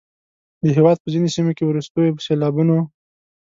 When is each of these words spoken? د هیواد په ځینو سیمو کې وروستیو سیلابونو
د 0.61 0.63
هیواد 0.77 0.97
په 1.01 1.07
ځینو 1.13 1.33
سیمو 1.35 1.55
کې 1.57 1.63
وروستیو 1.65 2.23
سیلابونو 2.25 2.77